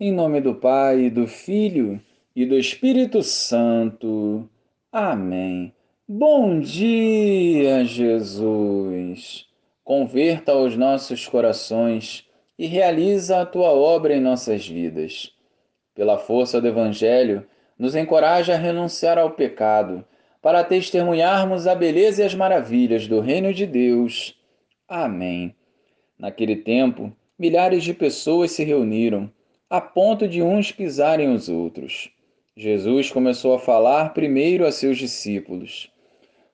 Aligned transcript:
Em 0.00 0.12
nome 0.12 0.40
do 0.40 0.54
Pai, 0.54 1.10
do 1.10 1.26
Filho 1.26 2.00
e 2.34 2.46
do 2.46 2.54
Espírito 2.54 3.20
Santo. 3.20 4.48
Amém. 4.92 5.74
Bom 6.06 6.60
dia, 6.60 7.84
Jesus. 7.84 9.44
Converta 9.82 10.54
os 10.54 10.76
nossos 10.76 11.26
corações 11.26 12.24
e 12.56 12.64
realiza 12.64 13.40
a 13.40 13.44
tua 13.44 13.70
obra 13.70 14.14
em 14.14 14.20
nossas 14.20 14.68
vidas. 14.68 15.32
Pela 15.96 16.16
força 16.16 16.60
do 16.60 16.68
Evangelho, 16.68 17.44
nos 17.76 17.96
encoraja 17.96 18.54
a 18.54 18.56
renunciar 18.56 19.18
ao 19.18 19.32
pecado, 19.32 20.04
para 20.40 20.62
testemunharmos 20.62 21.66
a 21.66 21.74
beleza 21.74 22.22
e 22.22 22.24
as 22.24 22.36
maravilhas 22.36 23.08
do 23.08 23.18
Reino 23.18 23.52
de 23.52 23.66
Deus. 23.66 24.38
Amém. 24.86 25.56
Naquele 26.16 26.54
tempo, 26.54 27.12
milhares 27.36 27.82
de 27.82 27.92
pessoas 27.92 28.52
se 28.52 28.62
reuniram 28.62 29.28
a 29.70 29.82
ponto 29.82 30.26
de 30.26 30.40
uns 30.42 30.72
pisarem 30.72 31.30
os 31.30 31.50
outros. 31.50 32.10
Jesus 32.56 33.10
começou 33.10 33.54
a 33.54 33.58
falar 33.58 34.14
primeiro 34.14 34.66
a 34.66 34.72
seus 34.72 34.96
discípulos: 34.96 35.92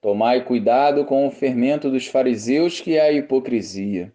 Tomai 0.00 0.44
cuidado 0.44 1.06
com 1.06 1.26
o 1.26 1.30
fermento 1.30 1.90
dos 1.90 2.06
fariseus, 2.06 2.80
que 2.80 2.96
é 2.96 3.00
a 3.00 3.12
hipocrisia. 3.12 4.12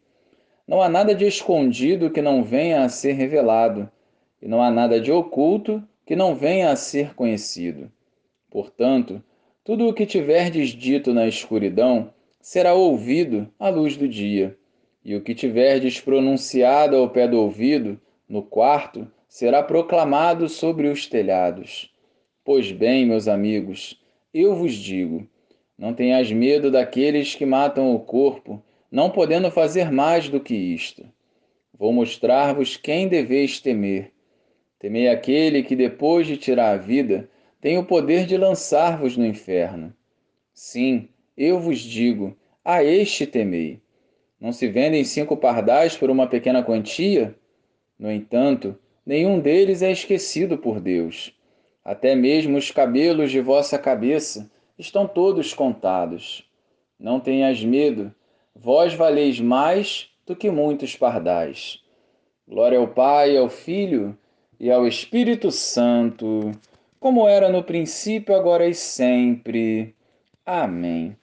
Não 0.67 0.79
há 0.79 0.88
nada 0.88 1.16
de 1.16 1.25
escondido 1.25 2.11
que 2.11 2.21
não 2.21 2.43
venha 2.43 2.83
a 2.83 2.89
ser 2.89 3.13
revelado, 3.13 3.89
e 4.39 4.47
não 4.47 4.61
há 4.61 4.69
nada 4.69 5.02
de 5.02 5.11
oculto 5.11 5.83
que 6.05 6.16
não 6.16 6.35
venha 6.35 6.69
a 6.69 6.75
ser 6.75 7.16
conhecido. 7.16 7.91
Portanto, 8.52 9.23
tudo 9.63 9.88
o 9.88 9.94
que 9.94 10.05
tiverdes 10.05 10.69
dito 10.69 11.13
na 11.13 11.27
escuridão 11.27 12.13
será 12.39 12.75
ouvido 12.75 13.49
à 13.59 13.69
luz 13.69 13.97
do 13.97 14.07
dia, 14.07 14.55
e 15.03 15.16
o 15.16 15.21
que 15.21 15.33
tiverdes 15.33 15.99
pronunciado 15.99 16.95
ao 16.95 17.09
pé 17.09 17.27
do 17.27 17.41
ouvido 17.41 17.99
no 18.33 18.41
quarto 18.41 19.07
será 19.29 19.61
proclamado 19.61 20.49
sobre 20.49 20.87
os 20.87 21.05
telhados. 21.05 21.93
Pois 22.43 22.71
bem, 22.71 23.05
meus 23.05 23.27
amigos, 23.27 24.02
eu 24.33 24.55
vos 24.55 24.73
digo: 24.73 25.27
não 25.77 25.94
tenhas 25.94 26.31
medo 26.31 26.71
daqueles 26.71 27.35
que 27.35 27.45
matam 27.45 27.93
o 27.93 27.99
corpo, 27.99 28.59
não 28.91 29.11
podendo 29.11 29.52
fazer 29.52 29.91
mais 29.91 30.30
do 30.30 30.39
que 30.39 30.55
isto. 30.55 31.05
Vou 31.77 31.93
mostrar-vos 31.93 32.75
quem 32.75 33.08
deveis 33.08 33.59
temer. 33.59 34.11
Temei 34.80 35.09
aquele 35.09 35.61
que, 35.61 35.75
depois 35.75 36.25
de 36.25 36.36
tirar 36.36 36.71
a 36.71 36.77
vida, 36.77 37.30
tem 37.61 37.77
o 37.77 37.86
poder 37.86 38.25
de 38.25 38.36
lançar-vos 38.36 39.15
no 39.15 39.27
inferno. 39.27 39.93
Sim, 40.55 41.08
eu 41.38 41.59
vos 41.59 41.77
digo: 41.77 42.36
a 42.65 42.83
este 42.83 43.27
temei. 43.27 43.80
Não 44.41 44.52
se 44.52 44.67
vendem 44.67 45.03
cinco 45.03 45.38
pardais 45.38 45.95
por 45.95 46.09
uma 46.09 46.25
pequena 46.25 46.63
quantia? 46.63 47.38
No 48.03 48.11
entanto, 48.11 48.77
nenhum 49.05 49.39
deles 49.39 49.81
é 49.81 49.89
esquecido 49.89 50.57
por 50.57 50.81
Deus. 50.81 51.33
Até 51.85 52.13
mesmo 52.15 52.57
os 52.57 52.69
cabelos 52.69 53.31
de 53.31 53.39
vossa 53.39 53.79
cabeça 53.79 54.51
estão 54.77 55.07
todos 55.07 55.53
contados. 55.53 56.43
Não 56.99 57.17
tenhas 57.21 57.63
medo, 57.63 58.13
vós 58.53 58.93
valeis 58.93 59.39
mais 59.39 60.09
do 60.25 60.35
que 60.35 60.51
muitos 60.51 60.97
pardais. 60.97 61.81
Glória 62.45 62.77
ao 62.77 62.89
Pai, 62.89 63.37
ao 63.37 63.47
Filho 63.47 64.17
e 64.59 64.69
ao 64.69 64.85
Espírito 64.85 65.49
Santo, 65.49 66.51
como 66.99 67.25
era 67.25 67.47
no 67.47 67.63
princípio, 67.63 68.35
agora 68.35 68.67
e 68.67 68.73
sempre. 68.73 69.95
Amém. 70.45 71.15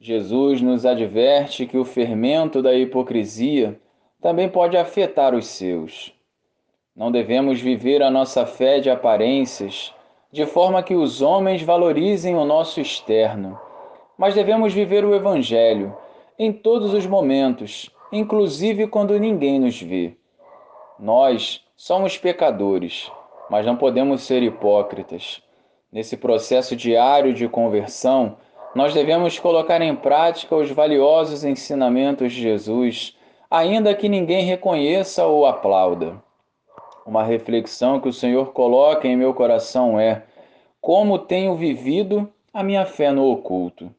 Jesus 0.00 0.62
nos 0.62 0.86
adverte 0.86 1.66
que 1.66 1.76
o 1.76 1.84
fermento 1.84 2.62
da 2.62 2.74
hipocrisia 2.74 3.78
também 4.20 4.48
pode 4.48 4.76
afetar 4.76 5.34
os 5.34 5.46
seus. 5.46 6.12
Não 6.94 7.12
devemos 7.12 7.60
viver 7.60 8.02
a 8.02 8.10
nossa 8.10 8.46
fé 8.46 8.80
de 8.80 8.88
aparências, 8.88 9.94
de 10.32 10.46
forma 10.46 10.82
que 10.82 10.94
os 10.94 11.22
homens 11.22 11.62
valorizem 11.62 12.34
o 12.34 12.44
nosso 12.44 12.80
externo, 12.80 13.58
mas 14.18 14.34
devemos 14.34 14.72
viver 14.72 15.04
o 15.04 15.14
Evangelho 15.14 15.96
em 16.38 16.52
todos 16.52 16.92
os 16.92 17.06
momentos, 17.06 17.90
inclusive 18.12 18.86
quando 18.86 19.18
ninguém 19.18 19.58
nos 19.58 19.80
vê. 19.80 20.16
Nós 20.98 21.62
somos 21.76 22.16
pecadores, 22.16 23.10
mas 23.50 23.64
não 23.66 23.76
podemos 23.76 24.22
ser 24.22 24.42
hipócritas. 24.42 25.42
Nesse 25.92 26.16
processo 26.16 26.74
diário 26.74 27.32
de 27.32 27.48
conversão, 27.48 28.36
nós 28.74 28.92
devemos 28.92 29.38
colocar 29.38 29.80
em 29.80 29.94
prática 29.94 30.54
os 30.56 30.70
valiosos 30.70 31.44
ensinamentos 31.44 32.32
de 32.32 32.40
Jesus 32.42 33.16
ainda 33.50 33.94
que 33.94 34.08
ninguém 34.08 34.44
reconheça 34.44 35.26
ou 35.26 35.46
aplauda. 35.46 36.20
Uma 37.06 37.22
reflexão 37.22 38.00
que 38.00 38.08
o 38.08 38.12
Senhor 38.12 38.52
coloca 38.52 39.06
em 39.06 39.16
meu 39.16 39.32
coração 39.32 39.98
é: 39.98 40.24
como 40.80 41.18
tenho 41.18 41.54
vivido 41.56 42.28
a 42.52 42.62
minha 42.62 42.84
fé 42.84 43.10
no 43.10 43.30
oculto? 43.30 43.94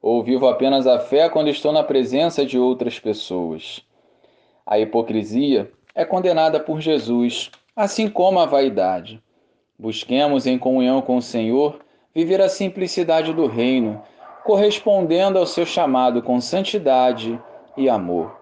Ou 0.00 0.22
vivo 0.22 0.48
apenas 0.48 0.86
a 0.86 0.98
fé 0.98 1.28
quando 1.28 1.48
estou 1.48 1.72
na 1.72 1.84
presença 1.84 2.44
de 2.44 2.58
outras 2.58 2.98
pessoas? 2.98 3.82
A 4.66 4.78
hipocrisia 4.78 5.70
é 5.94 6.04
condenada 6.04 6.58
por 6.58 6.80
Jesus, 6.80 7.50
assim 7.76 8.08
como 8.08 8.40
a 8.40 8.46
vaidade. 8.46 9.22
Busquemos 9.78 10.46
em 10.46 10.58
comunhão 10.58 11.00
com 11.00 11.16
o 11.16 11.22
Senhor 11.22 11.78
viver 12.14 12.40
a 12.40 12.48
simplicidade 12.48 13.32
do 13.32 13.46
reino, 13.46 14.02
correspondendo 14.44 15.38
ao 15.38 15.46
seu 15.46 15.64
chamado 15.64 16.22
com 16.22 16.40
santidade 16.40 17.40
e 17.76 17.88
amor. 17.88 18.41